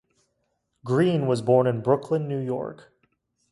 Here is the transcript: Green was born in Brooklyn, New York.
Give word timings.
Green 0.83 1.27
was 1.27 1.43
born 1.43 1.67
in 1.67 1.81
Brooklyn, 1.83 2.27
New 2.27 2.39
York. 2.43 2.91